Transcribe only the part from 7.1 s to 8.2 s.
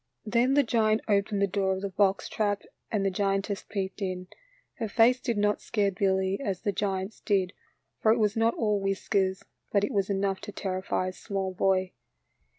did, for it